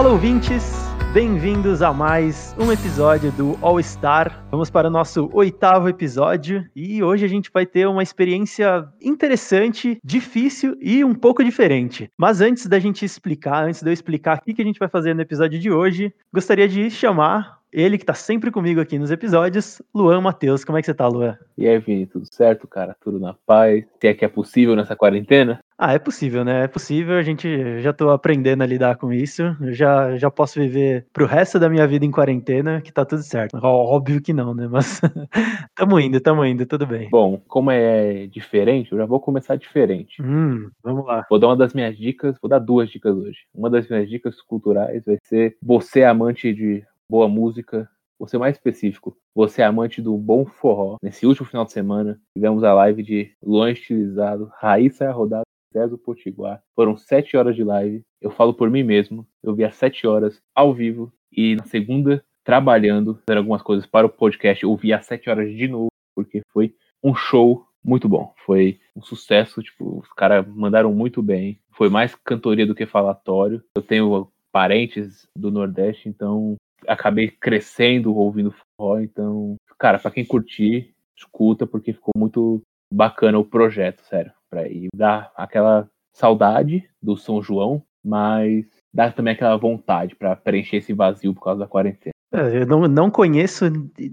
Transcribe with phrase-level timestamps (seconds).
[0.00, 0.64] Fala ouvintes,
[1.12, 4.46] bem-vindos a mais um episódio do All Star.
[4.50, 10.00] Vamos para o nosso oitavo episódio e hoje a gente vai ter uma experiência interessante,
[10.02, 12.10] difícil e um pouco diferente.
[12.16, 15.12] Mas antes da gente explicar, antes de eu explicar o que a gente vai fazer
[15.12, 19.80] no episódio de hoje, gostaria de chamar ele que tá sempre comigo aqui nos episódios,
[19.94, 20.64] Luan Matheus.
[20.64, 21.36] Como é que você tá, Luan?
[21.56, 22.96] E aí, Vini, tudo certo, cara?
[23.00, 23.84] Tudo na paz?
[24.00, 25.60] Se é que é possível nessa quarentena?
[25.82, 26.64] Ah, é possível, né?
[26.64, 29.56] É possível, a gente já tô aprendendo a lidar com isso.
[29.62, 33.22] Eu já, já posso viver pro resto da minha vida em quarentena, que tá tudo
[33.22, 33.58] certo.
[33.62, 34.68] Óbvio que não, né?
[34.68, 35.00] Mas
[35.74, 37.08] tamo indo, tamo indo, tudo bem.
[37.10, 40.20] Bom, como é diferente, eu já vou começar diferente.
[40.20, 41.24] Hum, vamos lá.
[41.30, 43.38] Vou dar uma das minhas dicas, vou dar duas dicas hoje.
[43.54, 48.54] Uma das minhas dicas culturais vai ser você é amante de boa música, você mais
[48.54, 50.96] específico, você é amante do bom forró.
[51.02, 56.62] Nesse último final de semana, tivemos a live de Luan Estilizado, Raíssa Rodada, César Potiguar.
[56.76, 58.02] Foram sete horas de live.
[58.20, 59.26] Eu falo por mim mesmo.
[59.42, 64.06] Eu vi as sete horas ao vivo e na segunda, trabalhando, fazendo algumas coisas para
[64.06, 68.32] o podcast, eu vi as sete horas de novo, porque foi um show muito bom.
[68.46, 71.58] Foi um sucesso, tipo, os caras mandaram muito bem.
[71.72, 73.64] Foi mais cantoria do que falatório.
[73.74, 80.94] Eu tenho parentes do Nordeste, então acabei crescendo ouvindo forró, então, cara, para quem curtir,
[81.16, 87.42] escuta porque ficou muito bacana o projeto, sério, para ir dar aquela saudade do São
[87.42, 92.12] João, mas dá também aquela vontade para preencher esse vazio por causa da quarentena.
[92.32, 93.64] É, eu não, não conheço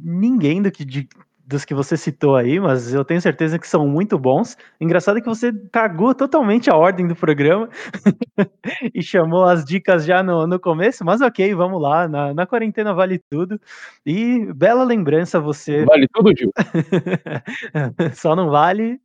[0.04, 1.08] ninguém do que, de,
[1.48, 4.58] dos que você citou aí, mas eu tenho certeza que são muito bons.
[4.82, 7.70] Engraçado é que você cagou totalmente a ordem do programa
[8.94, 12.08] e chamou as dicas já no, no começo, mas ok, vamos lá.
[12.08, 13.60] Na, na quarentena vale tudo.
[14.06, 15.86] E bela lembrança você.
[15.86, 16.52] Vale tudo, Gil.
[18.14, 19.00] Só não vale.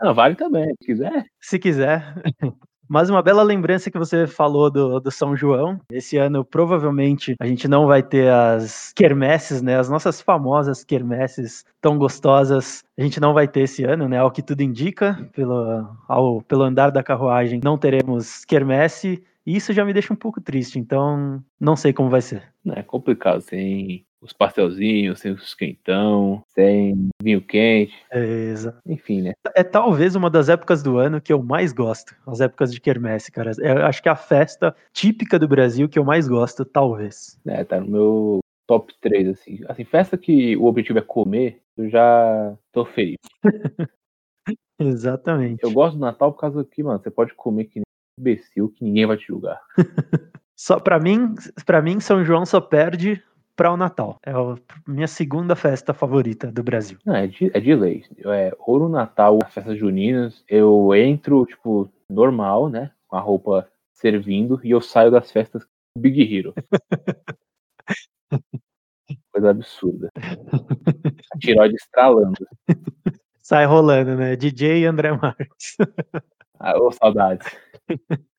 [0.00, 1.26] Não, vale também, se quiser.
[1.40, 2.14] Se quiser.
[2.88, 5.80] Mas uma bela lembrança que você falou do, do São João.
[5.90, 9.78] Esse ano, provavelmente, a gente não vai ter as quermesses, né?
[9.78, 12.84] As nossas famosas quermesses tão gostosas.
[12.98, 14.18] A gente não vai ter esse ano, né?
[14.18, 19.22] Ao que tudo indica, pelo, ao, pelo andar da carruagem, não teremos quermesse.
[19.46, 22.42] E isso já me deixa um pouco triste, então não sei como vai ser.
[22.66, 27.94] É complicado, sem os pastelzinhos, sem os quentão, sem vinho quente.
[28.10, 28.52] É.
[28.86, 29.32] Enfim, né?
[29.54, 33.30] É talvez uma das épocas do ano que eu mais gosto, as épocas de quermesse,
[33.30, 33.52] cara.
[33.58, 37.38] Eu acho que é a festa típica do Brasil que eu mais gosto, talvez.
[37.46, 39.60] É, tá no meu top 3, assim.
[39.68, 43.16] Assim, festa que o objetivo é comer, eu já tô feliz.
[44.78, 45.62] Exatamente.
[45.62, 48.68] Eu gosto do Natal por causa que, mano, você pode comer que nem um imbecil
[48.68, 49.60] que ninguém vai te julgar.
[50.58, 53.22] só para mim, para mim São João só perde
[53.56, 54.20] para o Natal.
[54.22, 54.54] É a
[54.86, 56.98] minha segunda festa favorita do Brasil.
[57.04, 58.04] Não, é de, é de lei.
[58.26, 62.92] É, ou no Natal, as festas juninas, eu entro, tipo, normal, né?
[63.08, 65.66] Com a roupa servindo, e eu saio das festas
[65.98, 66.54] Big Hero.
[69.32, 70.10] Coisa absurda.
[70.16, 72.46] A tiroide estralando.
[73.40, 74.36] Sai rolando, né?
[74.36, 75.76] DJ André Marques.
[76.58, 77.46] Ah, ô, saudades.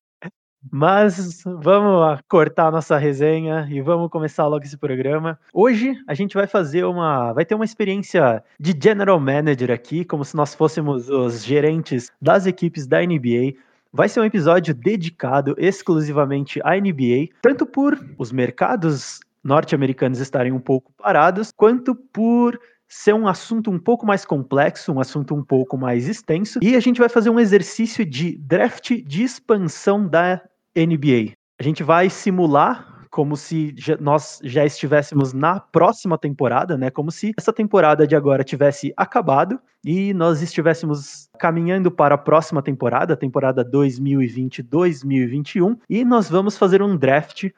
[0.71, 5.39] Mas vamos cortar a nossa resenha e vamos começar logo esse programa.
[5.53, 7.33] Hoje a gente vai fazer uma.
[7.33, 12.45] Vai ter uma experiência de general manager aqui, como se nós fôssemos os gerentes das
[12.45, 13.53] equipes da NBA.
[13.91, 20.59] Vai ser um episódio dedicado exclusivamente à NBA, tanto por os mercados norte-americanos estarem um
[20.59, 25.77] pouco parados, quanto por ser um assunto um pouco mais complexo, um assunto um pouco
[25.77, 30.41] mais extenso, e a gente vai fazer um exercício de draft de expansão da
[30.77, 31.33] NBA.
[31.59, 36.91] A gente vai simular como se nós já estivéssemos na próxima temporada, né?
[36.91, 42.61] Como se essa temporada de agora tivesse acabado e nós estivéssemos caminhando para a próxima
[42.61, 47.49] temporada, temporada 2020-2021, e nós vamos fazer um draft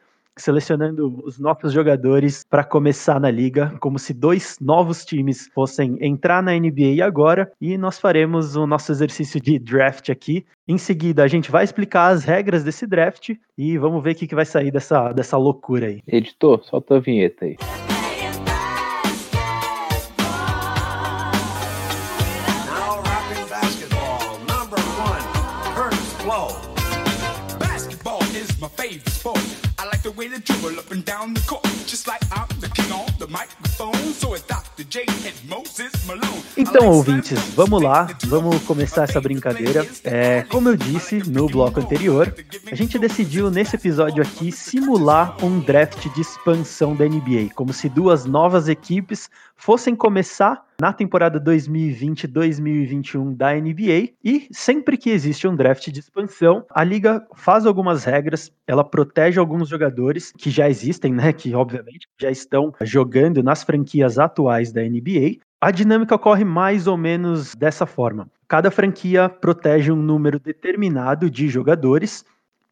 [0.41, 6.41] selecionando os nossos jogadores para começar na liga, como se dois novos times fossem entrar
[6.41, 10.45] na NBA agora, e nós faremos o nosso exercício de draft aqui.
[10.67, 14.27] Em seguida, a gente vai explicar as regras desse draft e vamos ver o que,
[14.27, 16.01] que vai sair dessa, dessa loucura aí.
[16.07, 17.57] Editor, solta a vinheta aí.
[36.57, 39.87] Então, ouvintes, vamos lá, vamos começar essa brincadeira.
[40.03, 42.35] É, como eu disse no bloco anterior,
[42.69, 47.87] a gente decidiu nesse episódio aqui simular um draft de expansão da NBA, como se
[47.87, 55.55] duas novas equipes fossem começar na temporada 2020-2021 da NBA e sempre que existe um
[55.55, 61.13] draft de expansão, a liga faz algumas regras, ela protege alguns jogadores que já existem,
[61.13, 65.39] né, que obviamente já estão jogando nas franquias atuais da NBA.
[65.61, 68.29] A dinâmica ocorre mais ou menos dessa forma.
[68.47, 72.23] Cada franquia protege um número determinado de jogadores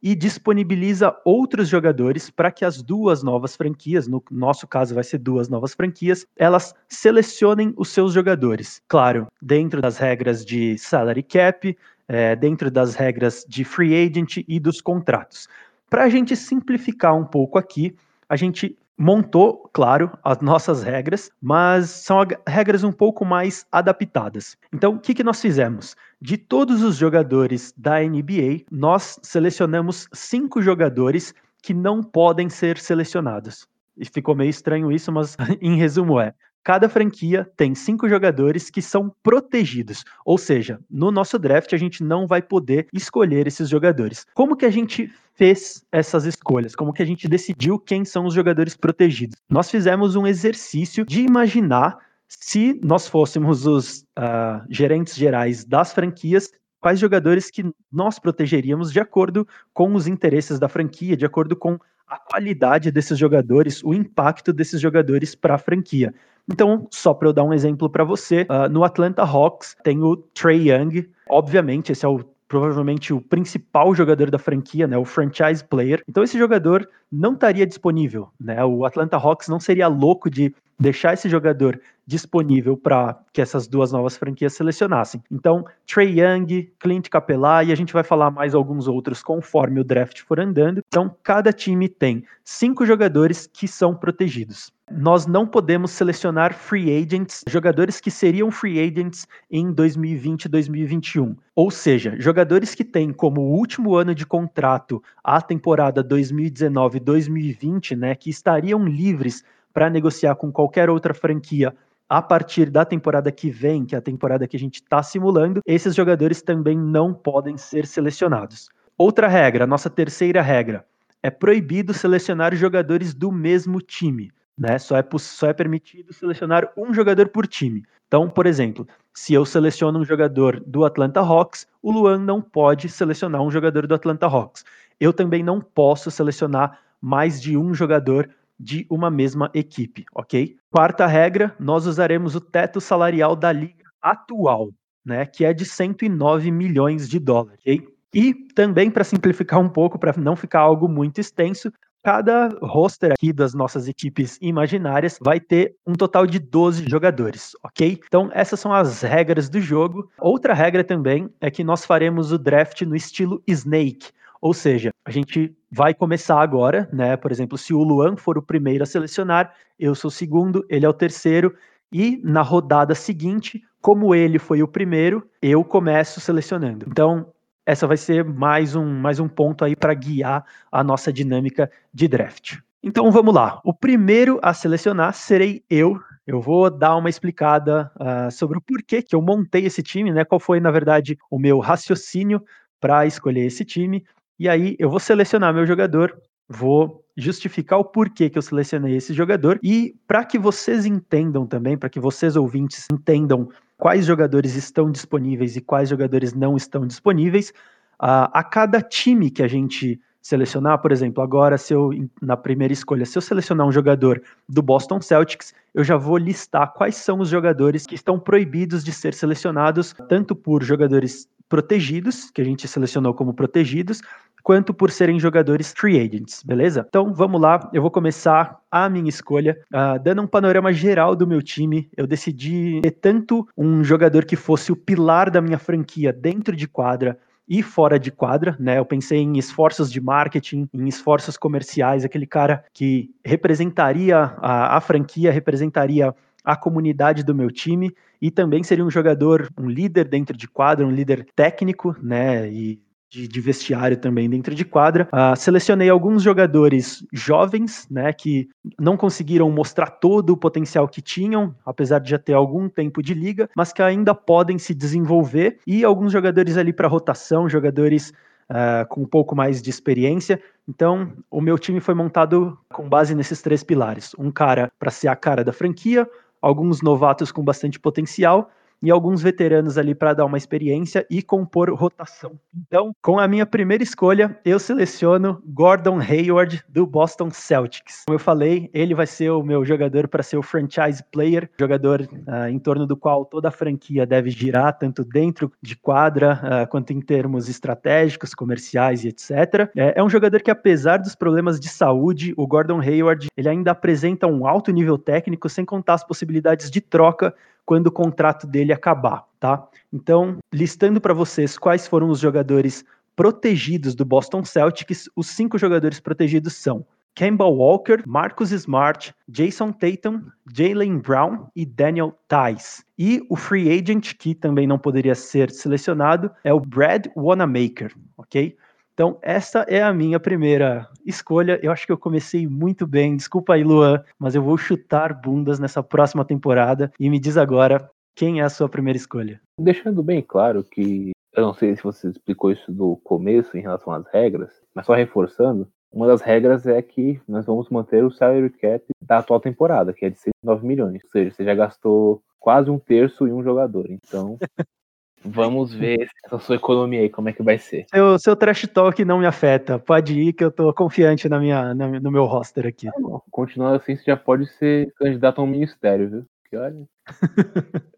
[0.01, 5.17] e disponibiliza outros jogadores para que as duas novas franquias, no nosso caso vai ser
[5.17, 8.81] duas novas franquias, elas selecionem os seus jogadores.
[8.87, 11.77] Claro, dentro das regras de salary cap,
[12.07, 15.47] é, dentro das regras de free agent e dos contratos.
[15.89, 17.95] Para a gente simplificar um pouco aqui,
[18.29, 24.57] a gente montou, claro, as nossas regras, mas são regras um pouco mais adaptadas.
[24.73, 25.95] Então, o que, que nós fizemos?
[26.19, 33.67] De todos os jogadores da NBA, nós selecionamos cinco jogadores que não podem ser selecionados.
[33.95, 36.33] E ficou meio estranho isso, mas em resumo é:
[36.63, 40.03] cada franquia tem cinco jogadores que são protegidos.
[40.25, 44.25] Ou seja, no nosso draft a gente não vai poder escolher esses jogadores.
[44.33, 46.75] Como que a gente fez essas escolhas?
[46.75, 49.37] Como que a gente decidiu quem são os jogadores protegidos?
[49.47, 51.97] Nós fizemos um exercício de imaginar
[52.27, 56.51] se nós fôssemos os uh, gerentes gerais das franquias,
[56.81, 61.79] quais jogadores que nós protegeríamos de acordo com os interesses da franquia, de acordo com
[62.07, 66.13] a qualidade desses jogadores, o impacto desses jogadores para a franquia.
[66.49, 70.15] Então, só para eu dar um exemplo para você, uh, no Atlanta Hawks tem o
[70.15, 71.09] Trey Young.
[71.29, 76.01] Obviamente, esse é o provavelmente o principal jogador da franquia, né, o franchise player.
[76.07, 78.63] Então esse jogador não estaria disponível, né?
[78.63, 83.91] O Atlanta Hawks não seria louco de deixar esse jogador disponível para que essas duas
[83.91, 85.21] novas franquias selecionassem.
[85.29, 89.83] Então, Trey Young, Clint Capela e a gente vai falar mais alguns outros conforme o
[89.83, 90.81] draft for andando.
[90.87, 94.71] Então, cada time tem cinco jogadores que são protegidos.
[94.89, 101.35] Nós não podemos selecionar free agents, jogadores que seriam free agents em 2020 e 2021.
[101.53, 108.29] Ou seja, jogadores que têm como último ano de contrato a temporada 2019-2020, né, que
[108.29, 109.43] estariam livres
[109.77, 111.71] para negociar com qualquer outra franquia
[112.09, 115.61] a partir da temporada que vem, que é a temporada que a gente está simulando,
[115.67, 118.69] esses jogadores também não podem ser selecionados.
[118.97, 120.83] Outra regra, nossa terceira regra,
[121.21, 124.31] é proibido selecionar jogadores do mesmo time.
[124.57, 124.79] Né?
[124.79, 127.83] Só, é, só é permitido selecionar um jogador por time.
[128.07, 132.89] Então, por exemplo, se eu seleciono um jogador do Atlanta Hawks, o Luan não pode
[132.89, 134.65] selecionar um jogador do Atlanta Hawks.
[134.99, 138.27] Eu também não posso selecionar mais de um jogador
[138.59, 140.55] de uma mesma equipe, ok?
[140.71, 144.69] Quarta regra, nós usaremos o teto salarial da liga atual,
[145.05, 147.87] né, que é de 109 milhões de dólares, ok?
[148.13, 151.71] E também para simplificar um pouco, para não ficar algo muito extenso,
[152.03, 157.99] cada roster aqui das nossas equipes imaginárias vai ter um total de 12 jogadores, ok?
[158.07, 160.09] Então, essas são as regras do jogo.
[160.17, 164.11] Outra regra também é que nós faremos o draft no estilo Snake,
[164.41, 167.17] ou seja, a gente vai começar agora, né?
[167.17, 170.85] Por exemplo, se o Luan for o primeiro a selecionar, eu sou o segundo, ele
[170.85, 171.53] é o terceiro,
[171.91, 176.85] e na rodada seguinte, como ele foi o primeiro, eu começo selecionando.
[176.89, 177.31] Então,
[177.65, 182.07] essa vai ser mais um, mais um ponto aí para guiar a nossa dinâmica de
[182.07, 182.57] draft.
[182.81, 183.59] Então vamos lá.
[183.65, 185.99] O primeiro a selecionar serei eu.
[186.25, 190.23] Eu vou dar uma explicada uh, sobre o porquê que eu montei esse time, né?
[190.23, 192.41] Qual foi, na verdade, o meu raciocínio
[192.79, 194.05] para escolher esse time.
[194.39, 196.15] E aí eu vou selecionar meu jogador,
[196.47, 201.77] vou justificar o porquê que eu selecionei esse jogador e para que vocês entendam também,
[201.77, 207.51] para que vocês ouvintes entendam quais jogadores estão disponíveis e quais jogadores não estão disponíveis,
[207.99, 211.89] a cada time que a gente selecionar, por exemplo, agora se eu
[212.21, 216.73] na primeira escolha, se eu selecionar um jogador do Boston Celtics, eu já vou listar
[216.73, 222.41] quais são os jogadores que estão proibidos de ser selecionados, tanto por jogadores protegidos, que
[222.41, 224.01] a gente selecionou como protegidos,
[224.47, 226.85] quanto por serem jogadores free agents, beleza?
[226.87, 231.27] Então vamos lá, eu vou começar a minha escolha, uh, dando um panorama geral do
[231.27, 231.89] meu time.
[231.97, 236.65] Eu decidi ter tanto um jogador que fosse o pilar da minha franquia dentro de
[236.65, 238.77] quadra, e fora de quadra, né?
[238.77, 244.81] Eu pensei em esforços de marketing, em esforços comerciais, aquele cara que representaria a, a
[244.81, 246.13] franquia, representaria
[246.43, 250.85] a comunidade do meu time e também seria um jogador, um líder dentro de quadra,
[250.85, 252.49] um líder técnico, né?
[252.49, 255.07] E de, de, vestiário também dentro de quadra.
[255.13, 258.49] Uh, selecionei alguns jogadores jovens, né, que
[258.79, 263.13] não conseguiram mostrar todo o potencial que tinham, apesar de já ter algum tempo de
[263.13, 268.13] liga, mas que ainda podem se desenvolver, e alguns jogadores ali para rotação, jogadores
[268.49, 270.41] uh, com um pouco mais de experiência.
[270.67, 275.07] Então, o meu time foi montado com base nesses três pilares: um cara para ser
[275.07, 276.07] a cara da franquia,
[276.41, 281.73] alguns novatos com bastante potencial e alguns veteranos ali para dar uma experiência e compor
[281.73, 282.39] rotação.
[282.55, 288.03] Então, com a minha primeira escolha, eu seleciono Gordon Hayward do Boston Celtics.
[288.07, 292.01] Como eu falei, ele vai ser o meu jogador para ser o franchise player, jogador
[292.01, 296.69] uh, em torno do qual toda a franquia deve girar, tanto dentro de quadra uh,
[296.69, 299.69] quanto em termos estratégicos, comerciais e etc.
[299.75, 303.71] É, é um jogador que, apesar dos problemas de saúde, o Gordon Hayward ele ainda
[303.71, 307.33] apresenta um alto nível técnico, sem contar as possibilidades de troca
[307.67, 309.67] quando o contrato dele acabar, tá?
[309.91, 315.99] Então, listando para vocês quais foram os jogadores protegidos do Boston Celtics, os cinco jogadores
[315.99, 320.21] protegidos são Campbell Walker, Marcus Smart, Jason Tatum,
[320.55, 322.85] Jalen Brown e Daniel Tice.
[322.97, 328.55] E o free agent, que também não poderia ser selecionado, é o Brad Wanamaker, ok?
[328.97, 331.59] Então, essa é a minha primeira escolha.
[331.61, 333.15] Eu acho que eu comecei muito bem.
[333.15, 336.91] Desculpa aí, Luan, mas eu vou chutar bundas nessa próxima temporada.
[336.99, 339.39] E me diz agora quem é a sua primeira escolha.
[339.61, 343.93] Deixando bem claro que eu não sei se você explicou isso no começo em relação
[343.93, 348.49] às regras, mas só reforçando, uma das regras é que nós vamos manter o salary
[348.49, 351.03] cap da atual temporada, que é de 9 milhões.
[351.03, 353.91] Ou seja, você já gastou quase um terço em um jogador.
[353.91, 354.39] Então,
[355.23, 357.85] Vamos ver essa sua economia aí, como é que vai ser.
[357.89, 359.79] Seu, seu trash talk não me afeta.
[359.79, 362.85] Pode ir que eu tô confiante na minha, na, no meu roster aqui.
[362.85, 362.93] Tá
[363.31, 366.25] Continuando assim, você já pode ser candidato a um ministério, viu?
[366.49, 366.87] Que olha.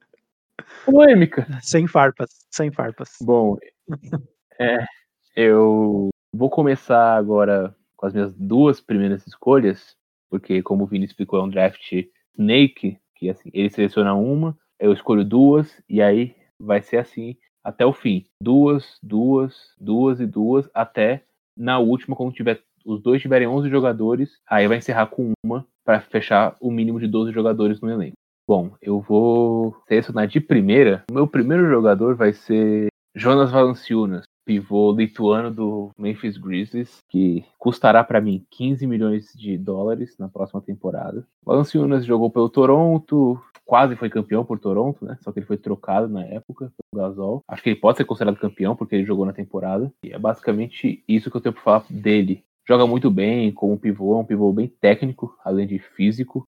[0.85, 1.47] Polêmica.
[1.61, 3.17] Sem farpas, sem farpas.
[3.21, 3.57] Bom,
[4.59, 4.83] é,
[5.35, 9.95] eu vou começar agora com as minhas duas primeiras escolhas,
[10.29, 11.91] porque como o Vini explicou, é um draft
[12.37, 17.85] Snake, que assim, ele seleciona uma, eu escolho duas, e aí vai ser assim até
[17.85, 18.25] o fim.
[18.41, 21.23] Duas, duas, duas e duas, até
[21.57, 25.99] na última, quando tiver os dois tiverem 11 jogadores, aí vai encerrar com uma para
[25.99, 28.15] fechar o mínimo de 12 jogadores no elenco.
[28.47, 31.03] Bom, eu vou selecionar de primeira.
[31.11, 38.03] O meu primeiro jogador vai ser Jonas Valanciunas, pivô lituano do Memphis Grizzlies, que custará
[38.03, 41.23] para mim 15 milhões de dólares na próxima temporada.
[41.45, 45.19] Valanciunas jogou pelo Toronto, quase foi campeão por Toronto, né?
[45.21, 47.43] Só que ele foi trocado na época pelo Gasol.
[47.47, 49.93] Acho que ele pode ser considerado campeão porque ele jogou na temporada.
[50.03, 52.43] E é basicamente isso que eu tenho para falar dele.
[52.67, 56.43] Joga muito bem como pivô, é um pivô bem técnico, além de físico.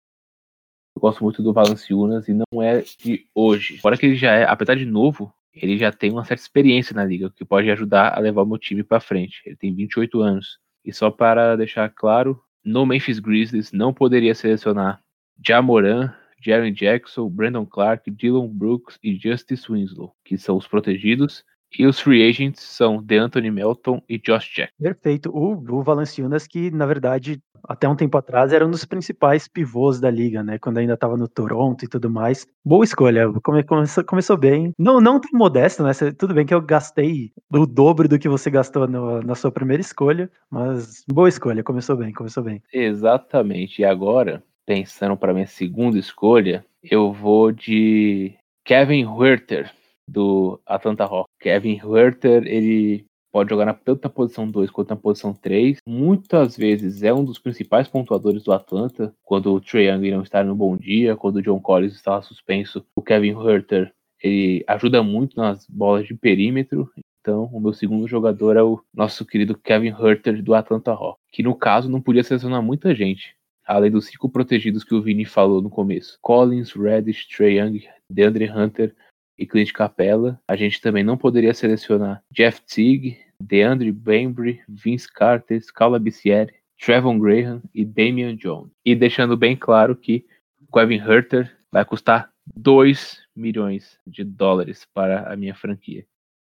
[0.96, 3.78] Eu gosto muito do Valanciunas e não é de hoje.
[3.78, 7.04] Fora que ele já é, apesar de novo, ele já tem uma certa experiência na
[7.04, 9.42] liga, que pode ajudar a levar o meu time para frente.
[9.44, 10.58] Ele tem 28 anos.
[10.84, 15.00] E só para deixar claro, no Memphis Grizzlies não poderia selecionar
[15.44, 21.44] Jamoran, Jaren Jackson, Brandon Clark, Dylan Brooks e Justice Winslow, que são os protegidos.
[21.76, 24.72] E os free agents são DeAnthony Melton e Josh Jack.
[24.80, 25.30] Perfeito.
[25.30, 30.00] O, o Valanciunas, que na verdade até um tempo atrás era um dos principais pivôs
[30.00, 30.58] da liga, né?
[30.58, 32.46] Quando ainda estava no Toronto e tudo mais.
[32.64, 33.30] Boa escolha.
[33.42, 34.72] Come, começou, começou bem.
[34.78, 35.90] Não, não tão modesto, né?
[36.16, 39.80] Tudo bem que eu gastei o dobro do que você gastou no, na sua primeira
[39.80, 41.62] escolha, mas boa escolha.
[41.62, 42.62] Começou bem, começou bem.
[42.72, 43.82] Exatamente.
[43.82, 48.34] E agora pensando para minha segunda escolha, eu vou de
[48.64, 49.70] Kevin Huerter,
[50.08, 51.30] do Atlanta Hawks.
[51.38, 55.78] Kevin Huerter, ele pode jogar na, tanto na posição 2 quanto na posição 3.
[55.86, 60.42] Muitas vezes é um dos principais pontuadores do Atlanta, quando o Trae Young não está
[60.42, 62.84] no bom dia, quando o John Collins estava suspenso.
[62.96, 68.56] O Kevin Huerter, ele ajuda muito nas bolas de perímetro, então, o meu segundo jogador
[68.56, 72.62] é o nosso querido Kevin Herter do Atlanta Hawks, que no caso não podia selecionar
[72.62, 73.36] muita gente
[73.68, 76.18] além dos cinco protegidos que o Vini falou no começo.
[76.22, 78.96] Collins, Reddish, Trey Young, DeAndre Hunter
[79.38, 80.40] e Clint Capella.
[80.48, 87.18] A gente também não poderia selecionar Jeff Teague, DeAndre Bembry, Vince Carter, Scala Bissieri, Trevon
[87.18, 88.72] Graham e Damian Jones.
[88.84, 90.26] E deixando bem claro que
[90.72, 96.04] Kevin Herter vai custar 2 milhões de dólares para a minha franquia.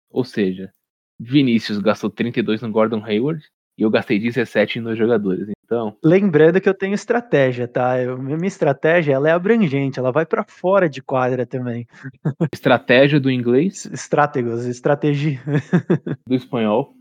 [0.09, 0.71] Ou seja,
[1.19, 3.43] Vinícius gastou 32 no Gordon Hayward
[3.77, 5.49] e eu gastei 17 nos jogadores.
[5.69, 8.01] Então, lembrando que eu tenho estratégia, tá?
[8.01, 11.85] Eu, minha estratégia ela é abrangente, ela vai para fora de quadra também.
[12.51, 13.85] Estratégia do inglês?
[13.85, 15.39] Estrátegos, estratégia.
[16.25, 16.95] Do espanhol?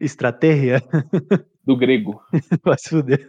[0.00, 0.82] Estratégia.
[1.64, 2.20] Do grego.
[2.64, 3.24] Vai se fuder.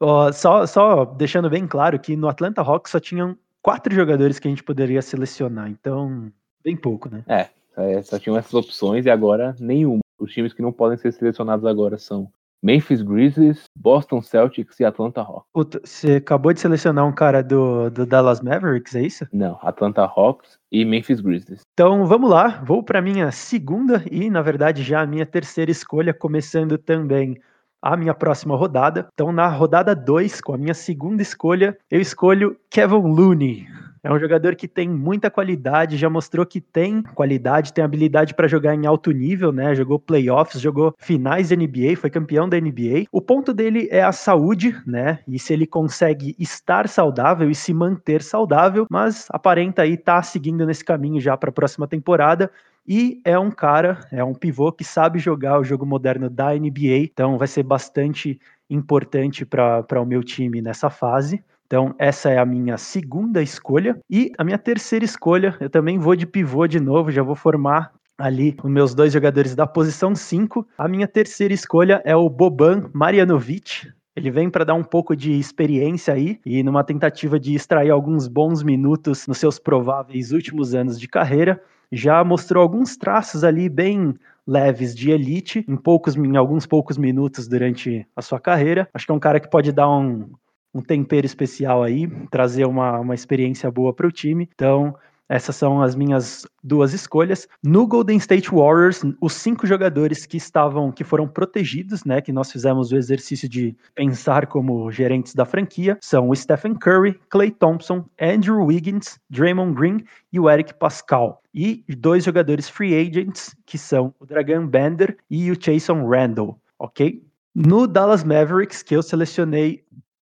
[0.00, 4.48] Ó, só, só deixando bem claro que no Atlanta Hawks só tinham quatro jogadores que
[4.48, 6.32] a gente poderia selecionar, então
[6.64, 7.22] bem pouco, né?
[7.28, 10.03] É, é, só tinham essas opções e agora nenhuma.
[10.24, 12.30] Os times que não podem ser selecionados agora são
[12.62, 15.50] Memphis Grizzlies, Boston Celtics e Atlanta Hawks.
[15.52, 19.28] Puta, você acabou de selecionar um cara do, do Dallas Mavericks, é isso?
[19.30, 21.60] Não, Atlanta Hawks e Memphis Grizzlies.
[21.74, 26.14] Então vamos lá, vou para minha segunda e, na verdade, já a minha terceira escolha,
[26.14, 27.38] começando também
[27.82, 29.08] a minha próxima rodada.
[29.12, 33.66] Então, na rodada 2, com a minha segunda escolha, eu escolho Kevin Looney.
[34.04, 38.46] É um jogador que tem muita qualidade, já mostrou que tem qualidade, tem habilidade para
[38.46, 39.74] jogar em alto nível, né?
[39.74, 43.06] Jogou playoffs, jogou finais da NBA, foi campeão da NBA.
[43.10, 45.20] O ponto dele é a saúde, né?
[45.26, 50.22] E se ele consegue estar saudável e se manter saudável, mas aparenta aí estar tá
[50.22, 52.50] seguindo nesse caminho já para a próxima temporada.
[52.86, 56.98] E é um cara, é um pivô que sabe jogar o jogo moderno da NBA,
[56.98, 61.42] então vai ser bastante importante para o meu time nessa fase.
[61.66, 63.98] Então, essa é a minha segunda escolha.
[64.10, 67.92] E a minha terceira escolha, eu também vou de pivô de novo, já vou formar
[68.18, 70.66] ali os meus dois jogadores da posição 5.
[70.78, 73.92] A minha terceira escolha é o Boban Marjanovic.
[74.16, 78.28] Ele vem para dar um pouco de experiência aí e numa tentativa de extrair alguns
[78.28, 84.14] bons minutos nos seus prováveis últimos anos de carreira, já mostrou alguns traços ali bem
[84.46, 88.88] leves de elite em poucos em alguns poucos minutos durante a sua carreira.
[88.94, 90.30] Acho que é um cara que pode dar um,
[90.74, 94.48] um tempero especial aí, trazer uma, uma experiência boa para o time.
[94.54, 94.94] Então,
[95.28, 97.48] essas são as minhas duas escolhas.
[97.62, 102.52] No Golden State Warriors, os cinco jogadores que estavam, que foram protegidos, né, que nós
[102.52, 108.04] fizemos o exercício de pensar como gerentes da franquia, são o Stephen Curry, Clay Thompson,
[108.20, 111.42] Andrew Wiggins, Draymond Green e o Eric Pascal.
[111.54, 117.22] E dois jogadores free agents, que são o Dragan Bender e o Jason Randall, ok?
[117.54, 119.84] No Dallas Mavericks, que eu selecionei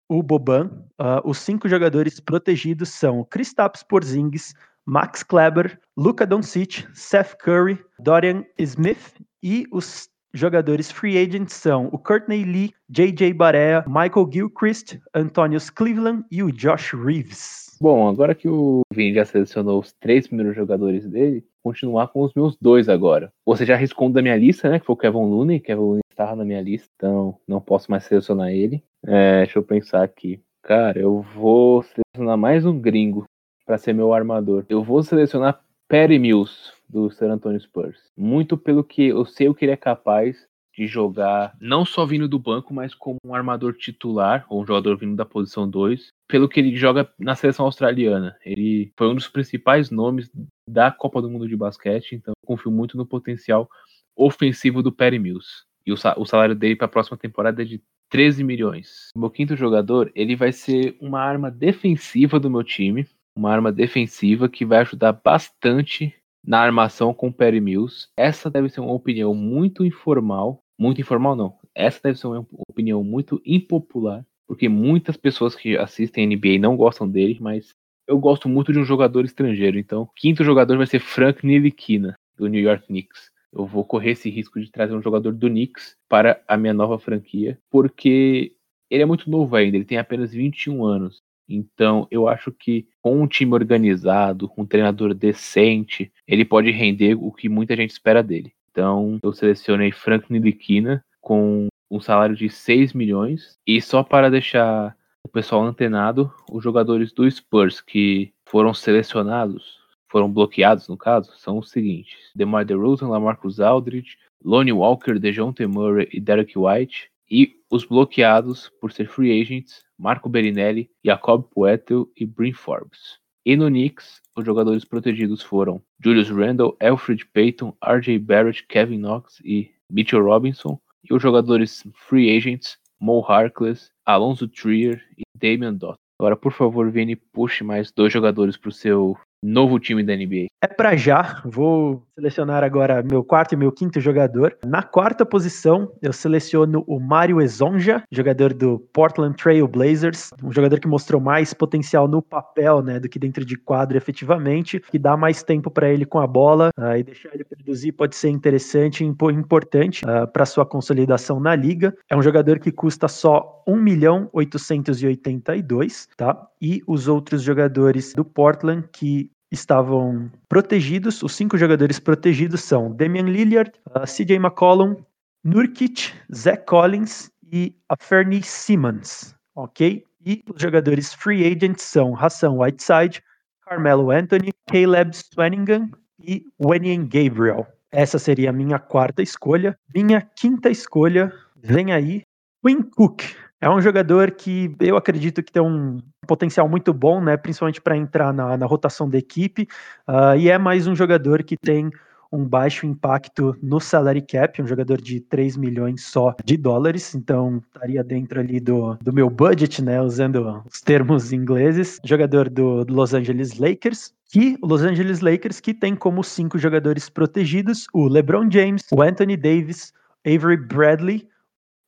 [0.09, 0.71] o Boban,
[1.01, 8.45] uh, os cinco jogadores protegidos são Kristaps Porzingis, Max Kleber, Luka Doncic, Seth Curry, Dorian
[8.59, 15.71] Smith e os jogadores free agents são o Courtney Lee, JJ Barea, Michael Gilchrist, Antonius
[15.71, 17.77] Cleveland e o Josh Reeves.
[17.81, 22.33] Bom, agora que o Vini já selecionou os três primeiros jogadores dele, continuar com os
[22.35, 23.31] meus dois agora.
[23.45, 24.79] Você já arriscou um da minha lista, né?
[24.79, 25.61] Que foi o Kevin Looney.
[25.61, 28.83] Kevin Looney estava na minha lista, então não posso mais selecionar ele.
[29.07, 30.41] É, deixa eu pensar aqui.
[30.63, 33.25] Cara, eu vou selecionar mais um gringo
[33.65, 34.65] para ser meu armador.
[34.69, 38.11] Eu vou selecionar Perry Mills do San Antonio Spurs.
[38.17, 42.29] Muito pelo que eu sei o que ele é capaz de jogar, não só vindo
[42.29, 46.49] do banco, mas como um armador titular, ou um jogador vindo da posição 2, pelo
[46.49, 48.37] que ele joga na seleção australiana.
[48.45, 50.31] Ele foi um dos principais nomes
[50.69, 53.71] da Copa do Mundo de basquete, então confio muito no potencial
[54.15, 55.65] ofensivo do Perry Mills.
[55.87, 59.11] E o, salário dele para a próxima temporada é de 13 milhões.
[59.15, 63.73] O meu quinto jogador, ele vai ser uma arma defensiva do meu time, uma arma
[63.73, 66.15] defensiva que vai ajudar bastante
[66.45, 68.09] na armação com o Perry Mills.
[68.17, 71.55] Essa deve ser uma opinião muito informal, muito informal não.
[71.75, 77.09] Essa deve ser uma opinião muito impopular, porque muitas pessoas que assistem NBA não gostam
[77.09, 77.71] dele, mas
[78.09, 79.79] eu gosto muito de um jogador estrangeiro.
[79.79, 84.29] Então, quinto jogador vai ser Frank Nilikina, do New York Knicks eu vou correr esse
[84.29, 88.53] risco de trazer um jogador do Knicks para a minha nova franquia, porque
[88.91, 91.23] ele é muito novo ainda, ele tem apenas 21 anos.
[91.49, 97.33] Então, eu acho que com um time organizado, um treinador decente, ele pode render o
[97.33, 98.53] que muita gente espera dele.
[98.71, 104.97] Então, eu selecionei Frank Nilikina com um salário de 6 milhões e só para deixar
[105.23, 109.86] o pessoal antenado, os jogadores do Spurs que foram selecionados
[110.17, 116.09] foram bloqueados, no caso, são os seguintes: DeMar DeRozan, LaMarcus Aldridge, Lonnie Walker, DeJounte Murray
[116.11, 117.11] e Derek White.
[117.31, 123.19] E os bloqueados por ser free agents, Marco Berinelli, Jacob Poetel e Bryn Forbes.
[123.45, 129.39] E no Knicks, os jogadores protegidos foram Julius Randle, Alfred Payton, RJ Barrett, Kevin Knox
[129.45, 130.81] e Mitchell Robinson.
[131.05, 135.99] E os jogadores free agents, Mo Harkless, Alonso Trier e Damian Dot.
[136.19, 140.47] Agora, por favor, Vini, puxe mais dois jogadores para o seu novo time da NBA?
[140.61, 141.41] É para já.
[141.45, 144.57] Vou selecionar agora meu quarto e meu quinto jogador.
[144.67, 150.81] Na quarta posição, eu seleciono o Mario Ezonja, jogador do Portland Trail Blazers, um jogador
[150.81, 155.17] que mostrou mais potencial no papel, né, do que dentro de quadro efetivamente, que dá
[155.17, 159.05] mais tempo para ele com a bola uh, e deixar ele produzir pode ser interessante
[159.05, 161.95] e importante uh, ah, para sua consolidação na liga.
[162.09, 166.47] É um jogador que custa só 1 milhão 882, tá?
[166.61, 173.25] E os outros jogadores do Portland que estavam protegidos, os cinco jogadores protegidos são Damian
[173.25, 174.97] Lillard, uh, CJ McCollum,
[175.45, 180.05] Nurkic, Zach Collins e Fernie Simmons, ok?
[180.25, 183.23] E os jogadores free agents são Hassan Whiteside,
[183.63, 187.67] Carmelo Anthony, Caleb Swanningham e Wenyen Gabriel.
[187.93, 189.79] Essa seria a minha quarta escolha.
[189.95, 192.23] Minha quinta escolha vem aí,
[192.65, 193.23] Quinn Cook,
[193.61, 197.37] é um jogador que eu acredito que tem um potencial muito bom, né?
[197.37, 199.67] Principalmente para entrar na, na, rotação da equipe.
[200.07, 201.91] Uh, e é mais um jogador que tem
[202.31, 207.63] um baixo impacto no salary cap, um jogador de 3 milhões só de dólares, então
[207.73, 211.99] estaria dentro ali do, do meu budget, né, usando os termos ingleses.
[212.05, 217.09] Jogador do, do Los Angeles Lakers, que Los Angeles Lakers que tem como cinco jogadores
[217.09, 219.93] protegidos o LeBron James, o Anthony Davis,
[220.27, 221.29] Avery Bradley,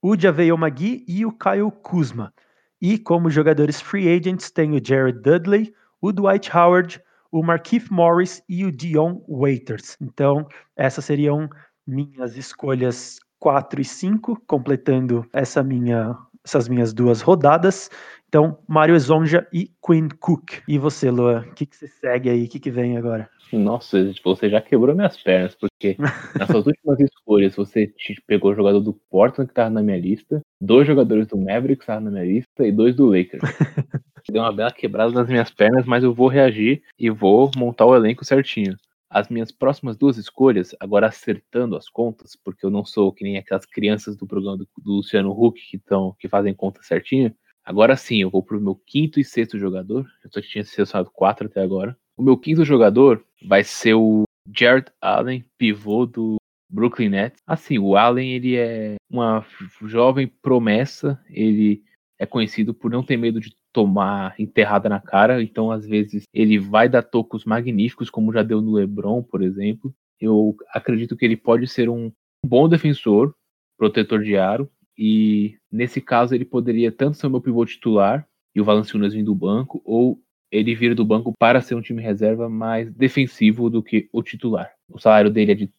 [0.03, 2.33] o JaVale McGee e o Kyle Kuzma.
[2.81, 8.43] E como jogadores free agents tem o Jared Dudley, o Dwight Howard, o Markieff Morris
[8.49, 9.97] e o Dion Waiters.
[10.01, 11.49] Então, essas seriam
[11.87, 17.91] minhas escolhas 4 e 5, completando essa minha, essas minhas duas rodadas.
[18.29, 20.63] Então, Mário Zonja e Quinn Cook.
[20.69, 22.45] E você, Luan, o que, que você segue aí?
[22.45, 23.29] O que, que vem agora?
[23.51, 25.97] Nossa, você já quebrou minhas pernas, porque
[26.39, 27.91] nas suas últimas escolhas você
[28.27, 31.83] pegou o jogador do Portland que estava na minha lista, dois jogadores do Mavericks que
[31.85, 33.43] estavam na minha lista e dois do Lakers.
[34.31, 37.97] Deu uma bela quebrada nas minhas pernas, mas eu vou reagir e vou montar o
[37.97, 38.77] elenco certinho.
[39.09, 43.39] As minhas próximas duas escolhas, agora acertando as contas, porque eu não sou que nem
[43.39, 47.35] aquelas crianças do programa do, do Luciano Huck que, tão, que fazem conta certinho.
[47.69, 50.07] Agora sim, eu vou pro meu quinto e sexto jogador.
[50.25, 51.95] Eu só tinha selecionado quatro até agora.
[52.17, 57.43] O meu quinto jogador vai ser o Jared Allen, pivô do Brooklyn Nets.
[57.47, 59.45] Assim, o Allen ele é uma
[59.83, 61.23] jovem promessa.
[61.29, 61.85] Ele
[62.19, 66.59] é conhecido por não ter medo de tomar enterrada na cara, então às vezes ele
[66.59, 69.95] vai dar tocos magníficos, como já deu no LeBron, por exemplo.
[70.19, 72.11] Eu acredito que ele pode ser um
[72.43, 73.35] bom defensor,
[73.77, 78.61] protetor de aro, e nesse caso ele poderia tanto ser o meu pivô titular e
[78.61, 82.49] o Valanciunas vir do banco, ou ele vir do banco para ser um time reserva
[82.49, 84.73] mais defensivo do que o titular.
[84.91, 85.71] O salário dele é de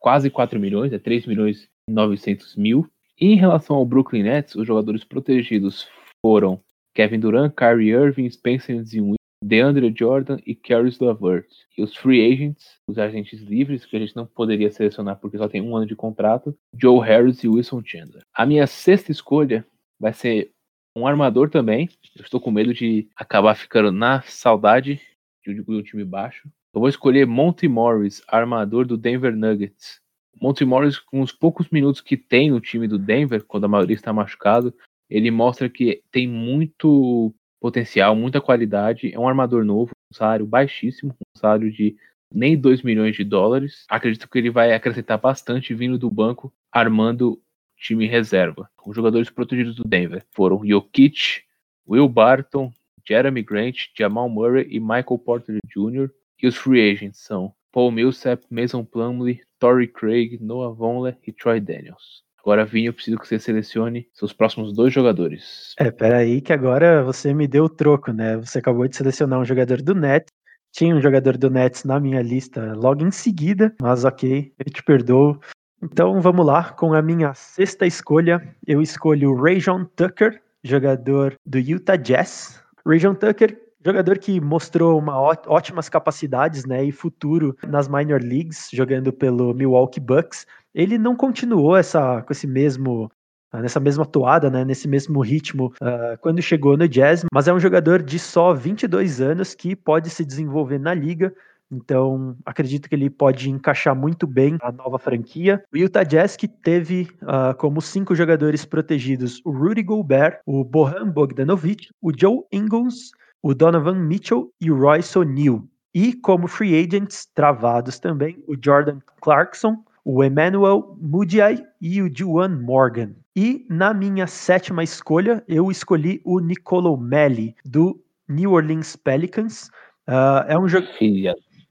[0.00, 2.86] quase 4 milhões, é 3 milhões e 900 mil.
[3.20, 5.86] E em relação ao Brooklyn Nets, os jogadores protegidos
[6.20, 6.60] foram
[6.94, 11.46] Kevin Durant, Kyrie Irving, Spencer Dinwiddie, DeAndre Jordan e Caris LeVert.
[11.76, 15.46] E os free agents, os agentes livres, que a gente não poderia selecionar porque só
[15.46, 18.22] tem um ano de contrato, Joe Harris e Wilson Chandler.
[18.32, 19.66] A minha sexta escolha
[20.00, 20.50] vai ser
[20.96, 21.90] um armador também.
[22.16, 24.98] Eu estou com medo de acabar ficando na saudade
[25.44, 26.48] de um time baixo.
[26.72, 30.00] Eu vou escolher Monty Morris, armador do Denver Nuggets.
[30.40, 33.94] Monty Morris, com os poucos minutos que tem no time do Denver, quando a maioria
[33.94, 34.74] está machucado,
[35.08, 39.10] ele mostra que tem muito potencial, muita qualidade.
[39.14, 41.96] É um armador novo, um salário baixíssimo, um salário de
[42.30, 43.86] nem 2 milhões de dólares.
[43.88, 47.40] Acredito que ele vai acrescentar bastante vindo do banco, armando
[47.74, 48.68] time reserva.
[48.84, 51.40] Os jogadores protegidos do Denver foram Jokic,
[51.88, 52.70] Will Barton,
[53.08, 56.10] Jeremy Grant, Jamal Murray e Michael Porter Jr.
[56.42, 61.60] E os free agents são Paul Millsap, Mason Plumlee, Torrey Craig, Noah Vonleh e Troy
[61.60, 62.23] Daniels.
[62.44, 65.74] Agora, Vini, eu preciso que você selecione seus próximos dois jogadores.
[65.78, 68.36] É, peraí, que agora você me deu o troco, né?
[68.36, 70.30] Você acabou de selecionar um jogador do Nets.
[70.70, 74.82] Tinha um jogador do Nets na minha lista logo em seguida, mas ok, eu te
[74.82, 75.40] perdoo.
[75.82, 81.58] Então vamos lá, com a minha sexta escolha, eu escolho o Rajon Tucker, jogador do
[81.58, 82.62] Utah Jazz.
[82.86, 89.12] Rajon Tucker Jogador que mostrou uma ótimas capacidades né, e futuro nas minor leagues, jogando
[89.12, 90.46] pelo Milwaukee Bucks.
[90.74, 93.10] Ele não continuou essa, com esse mesmo
[93.52, 97.60] nessa mesma toada, né, nesse mesmo ritmo uh, quando chegou no Jazz, mas é um
[97.60, 101.32] jogador de só 22 anos que pode se desenvolver na liga,
[101.70, 105.62] então acredito que ele pode encaixar muito bem a nova franquia.
[105.72, 111.08] O Utah Jazz que teve uh, como cinco jogadores protegidos o Rudy Gobert, o Bohan
[111.10, 113.10] Bogdanovic, o Joe Ingles,
[113.42, 115.62] o Donovan Mitchell e o Royce O'Neal.
[115.94, 122.60] E como free agents travados também, o Jordan Clarkson, o Emmanuel Mudiay e o Juan
[122.60, 123.14] Morgan.
[123.34, 129.68] E na minha sétima escolha, eu escolhi o Nicolo Melli, do New Orleans Pelicans.
[130.06, 130.86] Uh, é um jogo.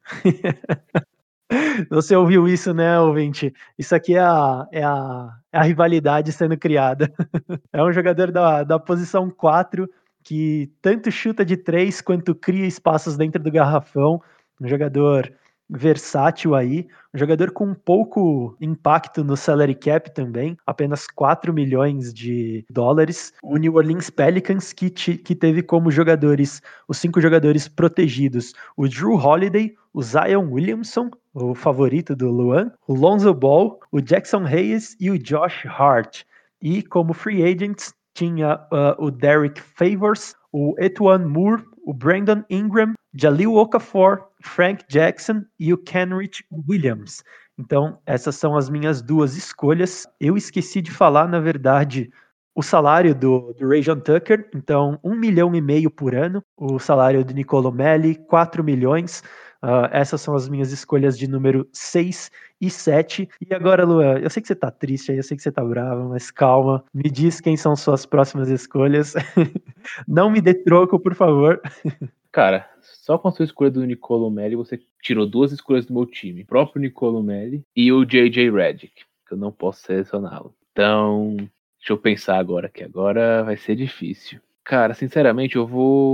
[1.90, 3.54] Você ouviu isso, né, ouvinte?
[3.78, 7.12] Isso aqui é a, é a, é a rivalidade sendo criada.
[7.72, 9.88] é um jogador da, da posição 4
[10.24, 14.22] que tanto chuta de três quanto cria espaços dentro do garrafão.
[14.60, 15.32] Um jogador
[15.76, 22.66] versátil aí, um jogador com pouco impacto no salary cap também, apenas 4 milhões de
[22.70, 23.34] dólares.
[23.44, 29.16] O New Orleans Pelicans, que, que teve como jogadores, os cinco jogadores protegidos, o Drew
[29.16, 35.10] Holiday, o Zion Williamson, o favorito do Luan, o Lonzo Ball, o Jackson Hayes e
[35.10, 36.24] o Josh Hart.
[36.62, 42.94] E como free agents, tinha uh, o Derek Favors, o Etuan Moore, o Brandon Ingram,
[43.14, 47.24] Jalil Okafor, Frank Jackson e o Kenrich Williams.
[47.58, 50.06] Então, essas são as minhas duas escolhas.
[50.20, 52.12] Eu esqueci de falar, na verdade,
[52.54, 54.50] o salário do, do Rajon Tucker.
[54.54, 56.44] Então, um milhão e meio por ano.
[56.58, 59.24] O salário do Nicolo Melli, 4 milhões.
[59.64, 62.30] Uh, essas são as minhas escolhas de número 6
[62.60, 63.30] e 7.
[63.50, 65.64] E agora, Luan, eu sei que você tá triste aí, eu sei que você tá
[65.64, 66.84] bravo, mas calma.
[66.94, 69.14] Me diz quem são suas próximas escolhas.
[70.06, 71.62] Não me dê troco, por favor.
[72.34, 76.08] Cara, só com a sua escolha do Nicolo Melli, você tirou duas escolhas do meu
[76.08, 76.42] time.
[76.42, 80.52] O próprio Nicolo Melli e o JJ Redick, que eu não posso selecioná-lo.
[80.72, 84.42] Então, deixa eu pensar agora, que agora vai ser difícil.
[84.64, 86.14] Cara, sinceramente, eu vou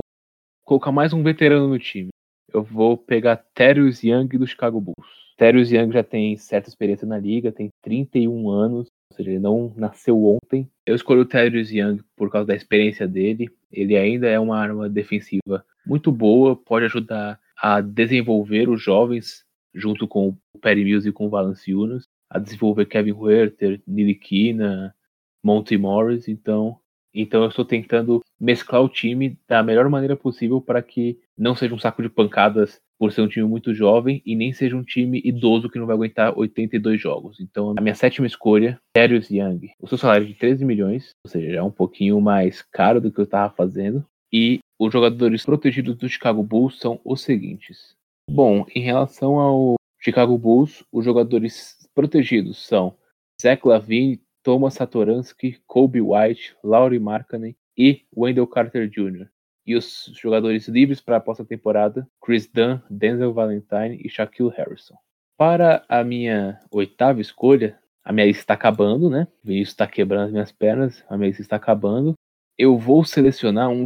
[0.66, 2.10] colocar mais um veterano no time.
[2.52, 5.08] Eu vou pegar Terius Young do Chicago Bulls.
[5.38, 9.74] Terius Young já tem certa experiência na liga, tem 31 anos, ou seja, ele não
[9.78, 10.70] nasceu ontem.
[10.86, 13.50] Eu escolhi o Terius Young por causa da experiência dele.
[13.72, 20.08] Ele ainda é uma arma defensiva muito boa, pode ajudar a desenvolver os jovens junto
[20.08, 24.96] com o Perry Mills e com o Valanciunas, a desenvolver Kevin Huerter, Nilikina,
[25.44, 26.78] Monty Morris, então
[27.14, 31.74] então eu estou tentando mesclar o time da melhor maneira possível para que não seja
[31.74, 35.20] um saco de pancadas por ser um time muito jovem e nem seja um time
[35.26, 37.40] idoso que não vai aguentar 82 jogos.
[37.40, 39.72] Então a minha sétima escolha, Darius Young.
[39.82, 43.12] O seu salário é de 13 milhões, ou seja, é um pouquinho mais caro do
[43.12, 44.06] que eu estava fazendo.
[44.32, 47.98] E os jogadores protegidos do Chicago Bulls são os seguintes.
[48.32, 52.96] Bom, em relação ao Chicago Bulls, os jogadores protegidos são
[53.42, 59.28] Zach Lavine, Thomas Satoransky, Kobe White, Laurie Markkanen e Wendell Carter Jr.
[59.66, 64.96] E os jogadores livres para a pós-temporada, Chris Dunn, Denzel Valentine e Shaquille Harrison.
[65.38, 69.28] Para a minha oitava escolha, a minha lista está acabando, né?
[69.44, 72.14] Vinícius está quebrando as minhas pernas, a minha lista está acabando.
[72.58, 73.86] Eu vou selecionar um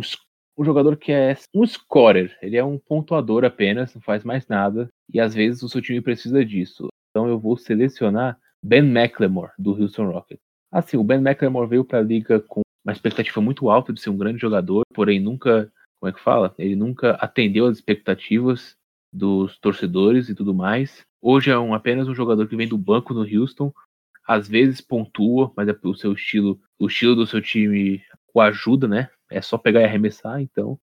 [0.58, 4.88] um jogador que é um scorer, ele é um pontuador apenas, não faz mais nada,
[5.12, 6.88] e às vezes o seu time precisa disso.
[7.10, 10.42] Então eu vou selecionar Ben McLemore, do Houston Rockets.
[10.72, 14.10] Assim, o Ben McLemore veio para a liga com uma expectativa muito alta de ser
[14.10, 16.54] um grande jogador, porém nunca, como é que fala?
[16.58, 18.76] Ele nunca atendeu às expectativas
[19.12, 21.04] dos torcedores e tudo mais.
[21.22, 23.72] Hoje é um, apenas um jogador que vem do banco no Houston,
[24.28, 28.02] às vezes pontua, mas é o seu estilo, o estilo do seu time
[28.34, 29.10] o ajuda, né?
[29.34, 30.80] É só pegar e arremessar, então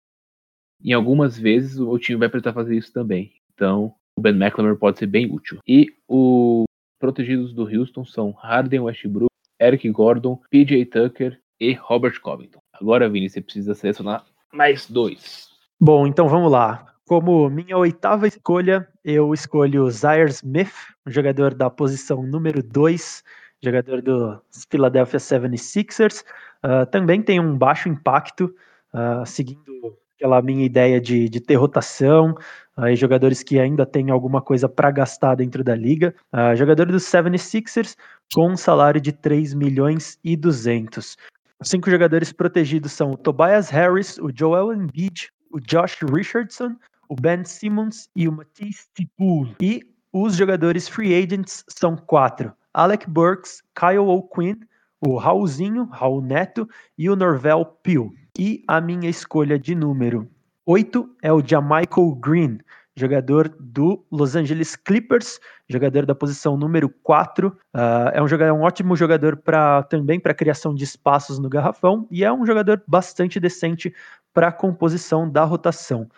[0.82, 3.32] em algumas vezes o time vai precisar fazer isso também.
[3.54, 5.58] Então o Ben McLemore pode ser bem útil.
[5.66, 6.64] E os
[6.98, 12.60] protegidos do Houston são Harden Westbrook, Eric Gordon, PJ Tucker e Robert Covington.
[12.72, 15.48] Agora, Vini, você precisa selecionar mais dois.
[15.78, 16.86] Bom, então vamos lá.
[17.06, 20.72] Como minha oitava escolha, eu escolho Zaire Smith,
[21.06, 23.22] um jogador da posição número 2,
[23.62, 26.24] jogador do Philadelphia 76ers.
[26.64, 28.54] Uh, também tem um baixo impacto,
[28.94, 32.34] uh, seguindo aquela minha ideia de, de ter rotação,
[32.76, 36.14] uh, jogadores que ainda têm alguma coisa para gastar dentro da liga.
[36.32, 37.96] Uh, jogador dos 76ers
[38.34, 41.16] com um salário de 3 milhões e 200.
[41.60, 46.76] Os cinco jogadores protegidos são o Tobias Harris, o Joel Embiid, o Josh Richardson,
[47.08, 49.48] o Ben Simmons e o Matisse Tipul.
[49.60, 52.52] E os jogadores free agents são quatro.
[52.72, 54.60] Alec Burks, Kyle O'Quinn,
[55.00, 58.12] o Raulzinho, Raul Neto e o Norvel Pio.
[58.38, 60.28] E a minha escolha de número
[60.66, 62.58] 8 é o Jamichael Green,
[62.94, 67.48] jogador do Los Angeles Clippers, jogador da posição número 4.
[67.48, 71.48] Uh, ah, é um, jogador, um ótimo jogador pra, também para criação de espaços no
[71.48, 73.92] garrafão e é um jogador bastante decente
[74.32, 76.08] para a composição da rotação.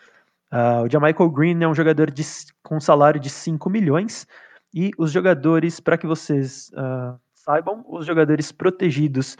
[0.52, 2.22] Uh, o Jamichael Green é um jogador de,
[2.62, 4.26] com salário de 5 milhões
[4.74, 9.36] e os jogadores, para que vocês uh, saibam, os jogadores protegidos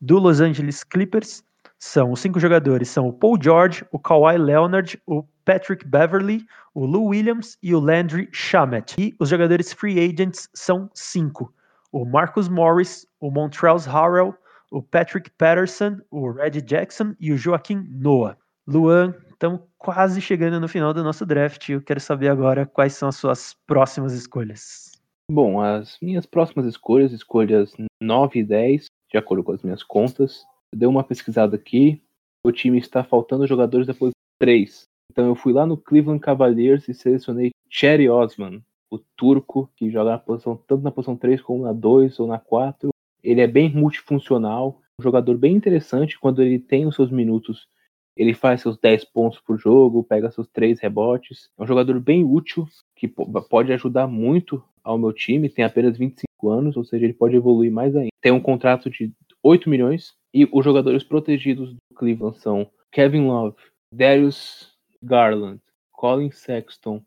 [0.00, 1.44] do Los Angeles Clippers
[1.84, 6.86] são os cinco jogadores são o Paul George, o Kawhi Leonard, o Patrick Beverly, o
[6.86, 8.94] Lou Williams e o Landry Shamet.
[8.96, 11.52] E os jogadores free agents são cinco:
[11.90, 14.32] o Marcus Morris, o Montrezl Harrell,
[14.70, 18.36] o Patrick Patterson, o Reggie Jackson e o Joaquim Noah.
[18.64, 21.68] Luan, estamos quase chegando no final do nosso draft.
[21.68, 24.92] Eu quero saber agora quais são as suas próximas escolhas.
[25.28, 30.44] Bom, as minhas próximas escolhas, escolhas 9 e 10, de acordo com as minhas contas,
[30.72, 32.00] eu dei uma pesquisada aqui.
[32.46, 34.84] O time está faltando jogadores da posição 3.
[35.10, 40.12] Então eu fui lá no Cleveland Cavaliers e selecionei Cherry Osman, o turco, que joga
[40.12, 42.90] na posição, tanto na posição 3 como na 2 ou na 4.
[43.24, 47.66] Ele é bem multifuncional, um jogador bem interessante quando ele tem os seus minutos.
[48.16, 51.48] Ele faz seus 10 pontos por jogo, pega seus 3 rebotes.
[51.58, 56.50] É um jogador bem útil, que pode ajudar muito ao meu time, tem apenas 25
[56.50, 58.10] anos, ou seja, ele pode evoluir mais ainda.
[58.20, 63.56] Tem um contrato de 8 milhões e os jogadores protegidos do Cleveland são Kevin Love,
[63.94, 64.72] Darius
[65.02, 65.60] Garland,
[65.92, 67.02] Colin Sexton,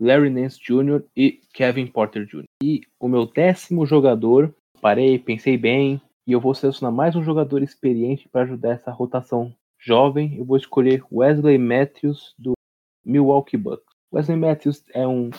[0.00, 1.04] Larry Nance Jr.
[1.16, 2.44] e Kevin Porter Jr.
[2.62, 7.62] E o meu décimo jogador, parei, pensei bem, e eu vou selecionar mais um jogador
[7.62, 10.36] experiente para ajudar essa rotação jovem.
[10.36, 12.52] Eu vou escolher Wesley Matthews do
[13.04, 13.86] Milwaukee Bucks.
[14.12, 15.30] Wesley Matthews é um,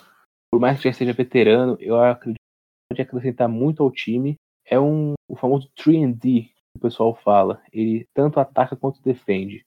[0.51, 4.36] por mais que já seja veterano, eu acredito que pode acrescentar muito ao time.
[4.65, 7.62] É um o famoso 3D que o pessoal fala.
[7.71, 9.65] Ele tanto ataca quanto defende.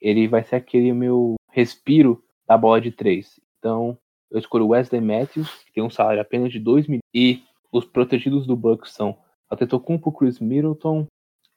[0.00, 3.40] Ele vai ser aquele meu respiro da bola de três.
[3.58, 3.98] Então,
[4.30, 7.02] eu escolho Wesley Matthews, que tem um salário apenas de 2 milhões.
[7.14, 9.16] E os protegidos do Bucks são
[9.50, 11.06] Antetokounmpo, Chris Middleton,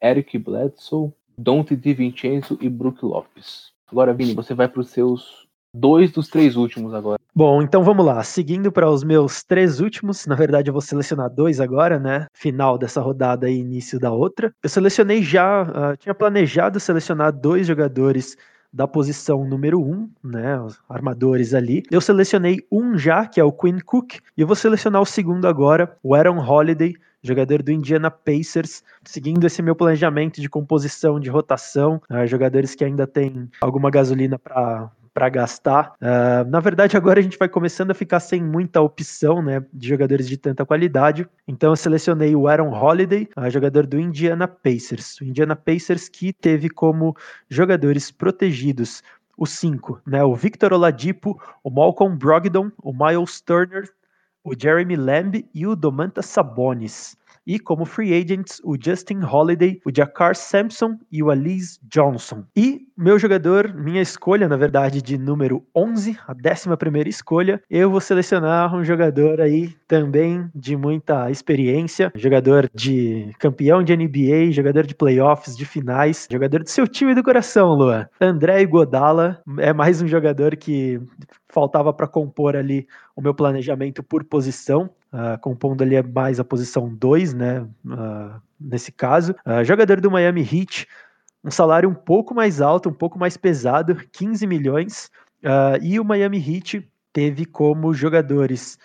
[0.01, 3.71] Eric Bledsoe, Dante DiVincenzo e Brook Lopes.
[3.89, 7.19] Agora, Vini, você vai para os seus dois dos três últimos agora.
[7.33, 8.23] Bom, então vamos lá.
[8.23, 12.25] Seguindo para os meus três últimos, na verdade eu vou selecionar dois agora, né?
[12.33, 14.51] Final dessa rodada e início da outra.
[14.63, 18.35] Eu selecionei já, uh, tinha planejado selecionar dois jogadores
[18.73, 21.83] da posição número 1, um, né, os armadores ali.
[21.89, 25.47] Eu selecionei um já, que é o Quinn Cook, e eu vou selecionar o segundo
[25.47, 31.29] agora, o Aaron Holiday, jogador do Indiana Pacers, seguindo esse meu planejamento de composição, de
[31.29, 35.95] rotação, uh, jogadores que ainda têm alguma gasolina para para gastar.
[35.99, 39.87] Uh, na verdade, agora a gente vai começando a ficar sem muita opção, né, de
[39.87, 41.27] jogadores de tanta qualidade.
[41.47, 45.19] Então eu selecionei o Aaron Holiday, uh, jogador do Indiana Pacers.
[45.19, 47.17] O Indiana Pacers que teve como
[47.49, 49.01] jogadores protegidos
[49.35, 53.89] os cinco, né, o Victor Oladipo, o Malcolm Brogdon, o Miles Turner,
[54.47, 59.89] o Jeremy Lamb e o Domantas Sabonis e como free agents o Justin Holiday, o
[59.95, 62.43] Jakar Sampson e o Alice Johnson.
[62.53, 67.89] E meu jogador, minha escolha, na verdade, de número 11, a 11 primeira escolha, eu
[67.89, 74.85] vou selecionar um jogador aí também de muita experiência, jogador de campeão de NBA, jogador
[74.85, 78.07] de playoffs, de finais, jogador do seu time do coração, Luan.
[78.19, 80.99] André Godala é mais um jogador que
[81.47, 86.93] faltava para compor ali o meu planejamento por posição uh, compondo ali mais a posição
[86.93, 89.33] 2, né, uh, nesse caso.
[89.45, 90.87] Uh, jogador do Miami Heat,
[91.43, 95.09] um salário um pouco mais alto, um pouco mais pesado, 15 milhões,
[95.81, 98.77] e o Miami Heat teve como jogadores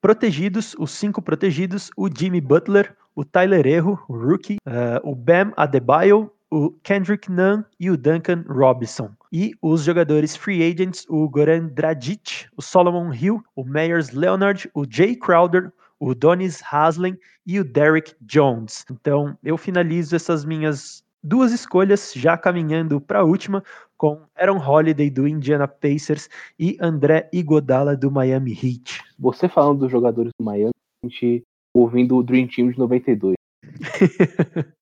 [0.00, 4.56] protegidos, os cinco protegidos, o Jimmy Butler, o Tyler Erro, o rookie,
[5.02, 9.10] o Bam Adebayo, o Kendrick Nunn e o Duncan Robinson.
[9.32, 14.84] E os jogadores free agents, o Goran Dragic, o Solomon Hill, o Myers Leonard, o
[14.88, 18.84] Jay Crowder, o Donis Haslem e o Derrick Jones.
[18.90, 23.62] Então, eu finalizo essas minhas duas escolhas, já caminhando para a última,
[23.96, 29.02] com Aaron Holiday do Indiana Pacers e André Iguodala do Miami Heat.
[29.18, 30.70] Você falando dos jogadores do Miami,
[31.02, 31.42] a gente
[31.74, 33.34] ouvindo o Dream Team de 92.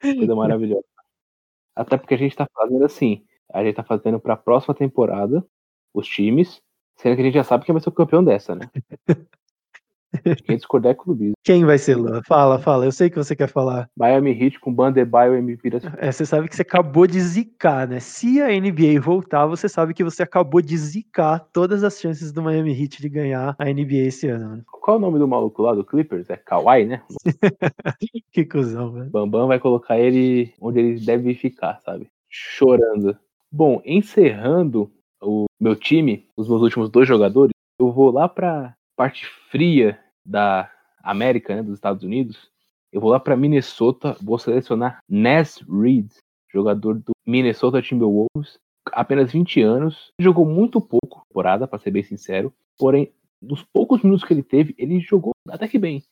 [0.00, 0.84] Coisa maravilhosa.
[1.74, 3.24] Até porque a gente tá fazendo assim.
[3.52, 5.44] A gente tá fazendo pra próxima temporada
[5.94, 6.60] os times,
[6.96, 8.70] sendo que a gente já sabe quem vai ser o campeão dessa, né?
[10.44, 11.34] Quem discordar é clubismo.
[11.42, 12.20] Quem vai ser, Luan?
[12.26, 12.84] Fala, fala.
[12.84, 13.88] Eu sei que você quer falar.
[13.96, 17.98] Miami Heat com Bandebaio MVP da é, Você sabe que você acabou de zicar, né?
[17.98, 22.42] Se a NBA voltar, você sabe que você acabou de zicar todas as chances do
[22.42, 24.56] Miami Heat de ganhar a NBA esse ano.
[24.56, 24.62] Né?
[24.70, 26.28] Qual é o nome do maluco lá do Clippers?
[26.28, 27.02] É Kawhi, né?
[28.30, 29.10] que cuzão, velho.
[29.10, 32.08] Bambam vai colocar ele onde ele deve ficar, sabe?
[32.28, 33.16] Chorando.
[33.54, 39.26] Bom, encerrando o meu time, os meus últimos dois jogadores, eu vou lá pra parte
[39.50, 42.50] fria da América, né, dos Estados Unidos,
[42.90, 46.10] eu vou lá para Minnesota, vou selecionar Nas Reed,
[46.50, 48.58] jogador do Minnesota Timberwolves,
[48.90, 54.24] apenas 20 anos, jogou muito pouco temporada, para ser bem sincero, porém, dos poucos minutos
[54.24, 56.02] que ele teve, ele jogou até que bem.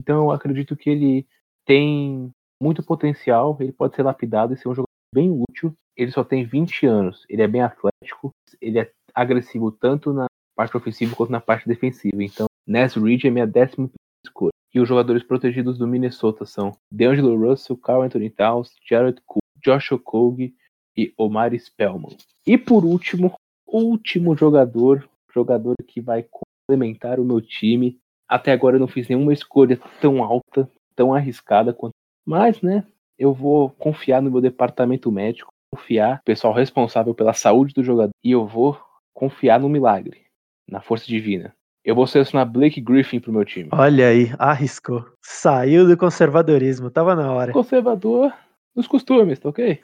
[0.00, 1.26] Então, eu acredito que ele
[1.66, 5.72] tem muito potencial, ele pode ser lapidado e ser um jogador bem útil.
[5.96, 10.76] Ele só tem 20 anos, ele é bem atlético, ele é agressivo tanto na parte
[10.76, 12.22] ofensiva quanto na parte defensiva.
[12.22, 13.88] Então, Ness Reed é minha décima
[14.24, 14.52] escolha.
[14.74, 19.92] E os jogadores protegidos do Minnesota são DeAngelo Russell, Carl Anthony Towns, Jared Cook, Josh
[19.92, 20.54] Okogie
[20.96, 22.16] e Omar Spellman.
[22.46, 23.34] E por último,
[23.66, 26.26] último jogador, jogador que vai
[26.68, 27.98] complementar o meu time.
[28.28, 31.94] Até agora eu não fiz nenhuma escolha tão alta, tão arriscada quanto.
[32.24, 32.84] Mas, né,
[33.18, 38.12] eu vou confiar no meu departamento médico, confiar no pessoal responsável pela saúde do jogador
[38.22, 38.78] e eu vou
[39.14, 40.26] confiar no milagre
[40.68, 41.54] na força divina.
[41.84, 43.68] Eu vou selecionar Blake Griffin pro meu time.
[43.72, 45.06] Olha aí, arriscou.
[45.22, 47.52] Saiu do conservadorismo, tava na hora.
[47.52, 48.32] Conservador
[48.74, 49.80] nos costumes, tá ok?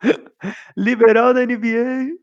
[0.76, 2.14] Liberal da NBA,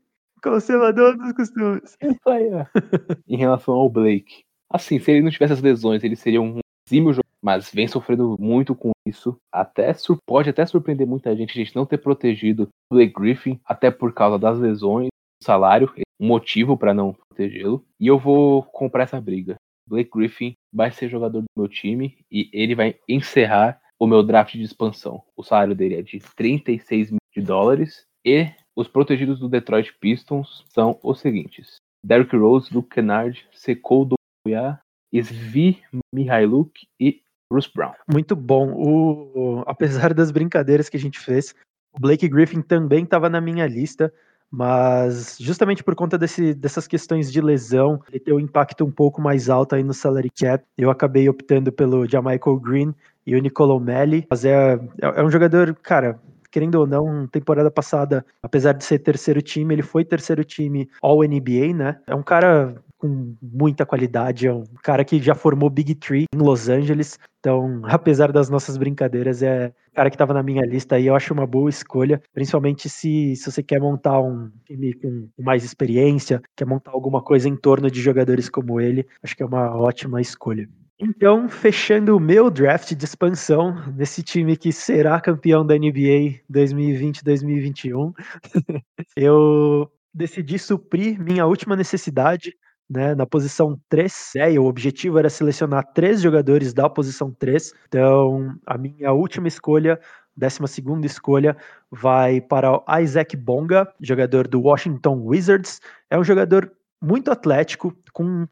[0.44, 1.98] conservador nos costumes.
[2.00, 2.66] Isso aí, ó.
[3.28, 4.44] em relação ao Blake.
[4.70, 8.36] Assim, se ele não tivesse as lesões, ele seria um exímio jogador, mas vem sofrendo
[8.40, 9.38] muito com isso.
[9.52, 9.92] Até
[10.26, 14.14] pode até surpreender muita gente a gente não ter protegido o Blake Griffin, até por
[14.14, 15.10] causa das lesões,
[15.42, 17.86] salário um motivo para não protegê-lo.
[18.00, 19.56] E eu vou comprar essa briga.
[19.88, 24.54] Blake Griffin vai ser jogador do meu time e ele vai encerrar o meu draft
[24.54, 25.24] de expansão.
[25.36, 31.00] O salário dele é de 36 mil dólares e os protegidos do Detroit Pistons são
[31.02, 34.08] os seguintes: Derrick Rose, Luke Kennard, Sekou
[34.46, 34.80] Douya,
[35.14, 35.82] Svi
[36.14, 37.94] Mihailuk e Bruce Brown.
[38.08, 38.72] Muito bom.
[38.72, 41.56] O, o, apesar das brincadeiras que a gente fez,
[41.92, 44.14] o Blake Griffin também estava na minha lista,
[44.52, 49.22] mas justamente por conta desse, dessas questões de lesão, ele tem um impacto um pouco
[49.22, 52.96] mais alto aí no salary cap, eu acabei optando pelo Jamichael Green
[53.26, 56.20] e o Nicolo Melli, mas é, é, é um jogador, cara,
[56.52, 61.74] querendo ou não, temporada passada, apesar de ser terceiro time, ele foi terceiro time All-NBA,
[61.76, 62.00] né?
[62.08, 66.38] É um cara com muita qualidade, é um cara que já formou Big Tree em
[66.38, 71.00] Los Angeles, então, apesar das nossas brincadeiras, é um cara que estava na minha lista
[71.00, 75.30] e eu acho uma boa escolha, principalmente se, se você quer montar um time com
[75.40, 79.46] mais experiência, quer montar alguma coisa em torno de jogadores como ele, acho que é
[79.46, 80.68] uma ótima escolha.
[81.02, 88.14] Então, fechando o meu draft de expansão desse time que será campeão da NBA 2020-2021,
[89.16, 92.54] eu decidi suprir minha última necessidade
[92.90, 94.36] né, na posição 3.
[94.36, 97.74] É, o objetivo era selecionar três jogadores da posição 3.
[97.88, 100.00] Então, a minha última escolha,
[100.36, 100.62] 12
[101.06, 101.56] escolha,
[101.92, 105.80] vai para o Isaac Bonga, jogador do Washington Wizards.
[106.10, 106.72] É um jogador
[107.02, 108.46] muito atlético, com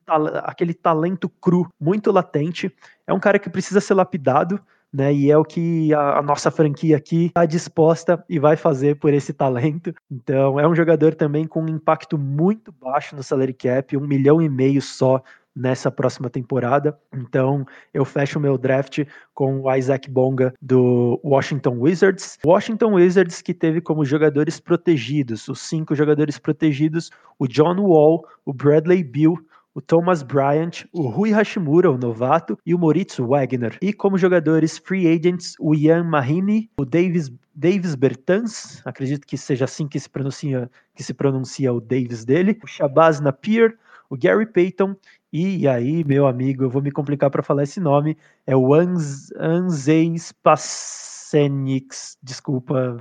[0.43, 2.73] aquele talento cru muito latente.
[3.05, 4.59] É um cara que precisa ser lapidado,
[4.93, 5.13] né?
[5.13, 9.13] E é o que a, a nossa franquia aqui está disposta e vai fazer por
[9.13, 9.93] esse talento.
[10.09, 14.41] Então, é um jogador também com um impacto muito baixo no salary cap, um milhão
[14.41, 15.21] e meio só
[15.57, 16.97] nessa próxima temporada.
[17.11, 22.37] Então, eu fecho o meu draft com o Isaac Bonga do Washington Wizards.
[22.45, 27.09] Washington Wizards que teve como jogadores protegidos, os cinco jogadores protegidos,
[27.39, 29.37] o John Wall, o Bradley Bill,
[29.77, 33.77] o Thomas Bryant, o Rui Hashimura, o novato, e o Moritz Wagner.
[33.79, 39.65] E como jogadores free agents, o Ian Mahini, o Davis, Davis Bertans, acredito que seja
[39.65, 43.77] assim que se pronuncia, que se pronuncia o Davis dele, o Shabazz Napier,
[44.09, 44.95] o Gary Payton
[45.31, 48.17] e aí, meu amigo, eu vou me complicar para falar esse nome,
[48.47, 50.31] é o Anz, Anzeis
[51.27, 52.97] Passenix, desculpa,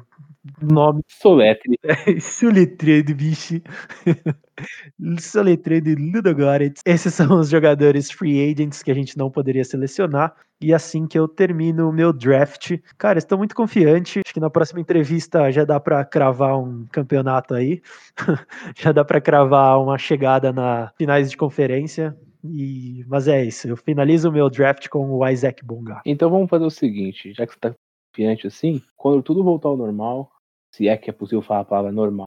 [0.61, 1.03] nome.
[1.09, 1.79] Soletre.
[1.87, 3.61] É, Soletre de bicho.
[5.20, 6.83] Soletre de Ludogorets.
[6.85, 10.35] Esses são os jogadores free agents que a gente não poderia selecionar.
[10.61, 14.20] E assim que eu termino o meu draft, cara, estou muito confiante.
[14.24, 17.81] Acho que na próxima entrevista já dá para cravar um campeonato aí.
[18.77, 22.16] já dá para cravar uma chegada na finais de conferência.
[22.45, 26.01] E, mas é isso, eu finalizo o meu draft com o Isaac Bonga.
[26.07, 27.74] Então vamos fazer o seguinte, já que você tá
[28.17, 30.33] confiante assim, quando tudo voltar ao normal,
[30.73, 32.27] se é que é possível falar a palavra normal,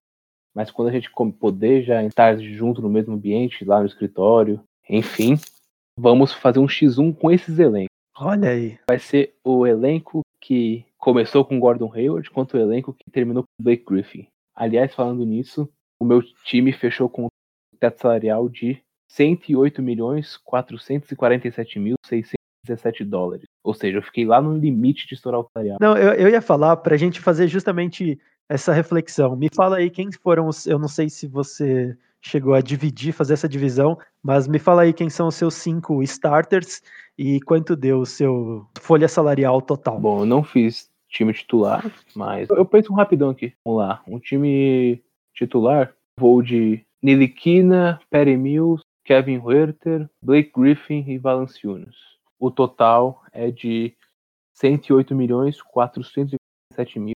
[0.55, 1.09] mas quando a gente
[1.39, 5.35] poder já estar junto no mesmo ambiente, lá no escritório, enfim,
[5.99, 7.89] vamos fazer um X1 com esses elencos.
[8.15, 8.77] Olha aí.
[8.87, 13.63] Vai ser o elenco que começou com Gordon Hayward, quanto o elenco que terminou com
[13.63, 14.27] Blake Griffin.
[14.55, 15.69] Aliás, falando nisso,
[15.99, 18.81] o meu time fechou com um teto salarial de
[19.11, 21.95] 108 milhões 447 mil
[22.65, 23.45] 617 dólares.
[23.63, 25.77] Ou seja, eu fiquei lá no limite de estourar o salarial.
[25.81, 29.35] Não, eu, eu ia falar para a gente fazer justamente essa reflexão.
[29.35, 30.65] Me fala aí quem foram os.
[30.65, 34.93] Eu não sei se você chegou a dividir, fazer essa divisão, mas me fala aí
[34.93, 36.81] quem são os seus cinco starters
[37.17, 39.99] e quanto deu o seu folha salarial total.
[39.99, 43.53] Bom, eu não fiz time titular, mas eu penso um rapidão aqui.
[43.65, 44.01] Vamos lá.
[44.07, 45.01] Um time
[45.33, 51.95] titular, vou de Nilikina, Perry Mills, Kevin Huerter, Blake Griffin e Valanciunas.
[52.39, 53.95] O total é de
[54.53, 57.13] 108 milhões 447 mil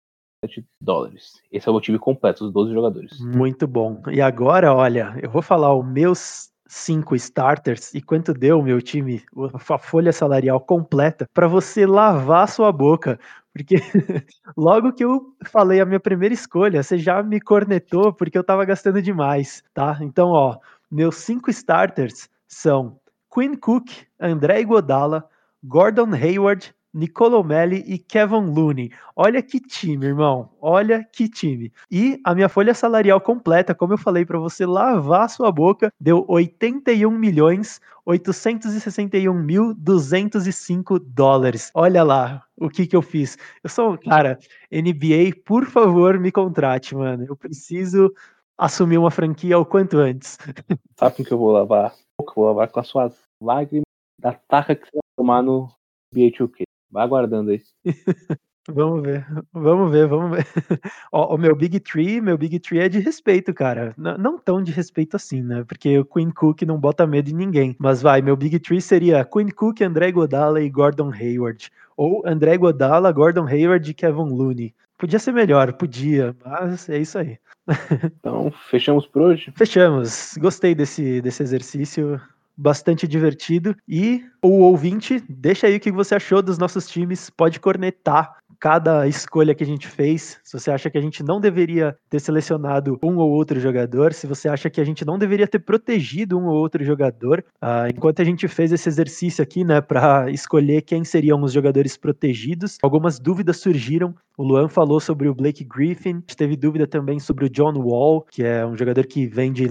[0.81, 1.41] dólares.
[1.51, 3.21] Esse é o time completo, os 12 jogadores.
[3.21, 4.03] Muito bom.
[4.11, 8.81] E agora, olha, eu vou falar os meus cinco starters e quanto deu o meu
[8.81, 13.21] time, a folha salarial completa, para você lavar sua boca.
[13.53, 13.77] Porque
[14.57, 18.65] logo que eu falei a minha primeira escolha, você já me cornetou porque eu tava
[18.65, 19.99] gastando demais, tá?
[20.01, 20.59] Então, ó,
[20.91, 22.99] meus cinco starters são
[23.33, 23.89] Quinn Cook,
[24.21, 25.27] André Iguodala,
[25.65, 28.91] Gordon Hayward, Nicolo Melli e Kevin Looney.
[29.17, 30.51] Olha que time, irmão.
[30.61, 31.73] Olha que time.
[31.91, 36.27] E a minha folha salarial completa, como eu falei para você lavar sua boca, deu
[36.29, 41.71] 81 milhões 861 mil 205 dólares.
[41.73, 43.39] Olha lá o que que eu fiz.
[43.63, 44.39] Eu sou, cara,
[44.71, 47.25] NBA, por favor, me contrate, mano.
[47.27, 48.13] Eu preciso
[48.59, 50.39] assumir uma franquia o quanto antes.
[50.99, 51.95] Sabe com que eu vou lavar?
[52.21, 53.85] Eu vou com as suas lágrimas
[54.19, 55.69] da taca que você vai tomar no
[56.15, 56.63] BH2K.
[56.91, 57.63] Vai aguardando aí.
[58.69, 60.47] Vamos ver, vamos ver, vamos ver.
[61.11, 63.93] o meu Big Tree, meu Big Tree é de respeito, cara.
[63.99, 65.65] N não tão de respeito assim, né?
[65.65, 67.75] Porque o Queen Cook não bota medo em ninguém.
[67.77, 71.73] Mas vai, meu Big Tree seria Queen Cook, André Godala e Gordon Hayward.
[71.97, 74.73] Ou André Godala, Gordon Hayward e Kevin Looney.
[75.03, 77.37] Podia ser melhor, podia, mas é isso aí.
[78.21, 79.53] Então, fechamos por hoje?
[79.57, 80.35] Fechamos.
[80.39, 82.21] Gostei desse, desse exercício
[82.57, 83.75] bastante divertido.
[83.89, 89.09] E o ouvinte, deixa aí o que você achou dos nossos times, pode cornetar cada
[89.09, 90.39] escolha que a gente fez.
[90.45, 94.25] Se você acha que a gente não deveria ter selecionado um ou outro jogador, se
[94.25, 98.23] você acha que a gente não deveria ter protegido um ou outro jogador, uh, enquanto
[98.23, 103.19] a gente fez esse exercício aqui, né, para escolher quem seriam os jogadores protegidos, algumas
[103.19, 104.15] dúvidas surgiram.
[104.39, 108.45] O Luan falou sobre o Blake Griffin, teve dúvida também sobre o John Wall, que
[108.45, 109.67] é um jogador que vem de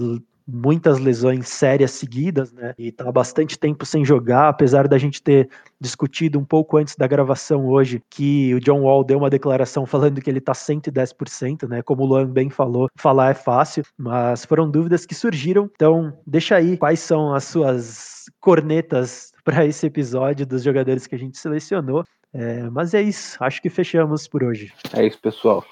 [0.46, 2.74] muitas lesões sérias seguidas, né?
[2.78, 5.48] E tá bastante tempo sem jogar, apesar da gente ter
[5.80, 10.20] discutido um pouco antes da gravação hoje que o John Wall deu uma declaração falando
[10.20, 11.82] que ele tá 110%, né?
[11.82, 15.70] Como o Luan bem falou, falar é fácil, mas foram dúvidas que surgiram.
[15.74, 21.18] Então, deixa aí quais são as suas cornetas para esse episódio dos jogadores que a
[21.18, 22.04] gente selecionou.
[22.34, 24.72] É, mas é isso, acho que fechamos por hoje.
[24.94, 25.64] É isso, pessoal.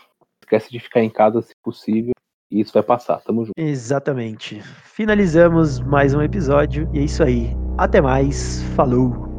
[0.43, 2.12] Esquece de ficar em casa se possível
[2.51, 3.20] e isso vai passar.
[3.20, 3.55] Tamo junto.
[3.57, 4.61] Exatamente.
[4.84, 7.55] Finalizamos mais um episódio e é isso aí.
[7.78, 8.62] Até mais.
[8.74, 9.30] Falou.